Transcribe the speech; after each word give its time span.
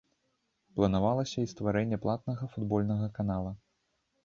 Планавалася 0.79 1.37
і 1.43 1.51
стварэнне 1.51 2.01
платнага 2.07 2.51
футбольнага 2.57 3.13
канала. 3.21 3.51